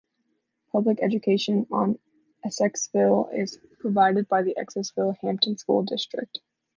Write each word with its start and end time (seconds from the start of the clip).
Public 0.71 0.97
education 1.03 1.67
in 1.71 1.99
Essexville 2.43 3.31
is 3.37 3.59
provided 3.81 4.27
by 4.27 4.41
the 4.41 4.55
Essexville-Hampton 4.57 5.59
School 5.59 5.83
District. 5.83 6.39